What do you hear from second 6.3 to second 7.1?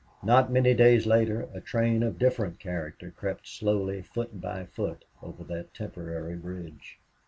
bridge.